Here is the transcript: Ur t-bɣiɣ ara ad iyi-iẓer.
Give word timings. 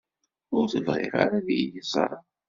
Ur 0.57 0.65
t-bɣiɣ 0.71 1.13
ara 1.23 1.35
ad 1.39 1.47
iyi-iẓer. 1.55 2.17